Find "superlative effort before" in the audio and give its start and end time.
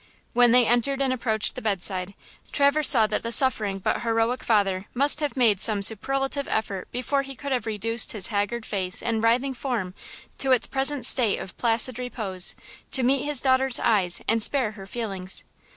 5.83-7.21